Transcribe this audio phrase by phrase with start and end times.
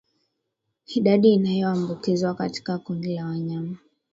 [0.87, 3.77] Idadi inayoambukizwa katika kundi la wanyama